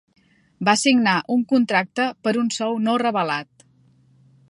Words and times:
Va 0.69 0.73
signar 0.83 1.13
un 1.35 1.45
contracte 1.53 2.07
per 2.25 2.33
un 2.45 2.53
sou 2.59 2.77
no 2.89 2.97
revelat. 3.07 3.71